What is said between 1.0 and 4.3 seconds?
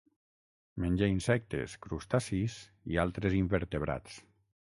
insectes, crustacis i altres invertebrats.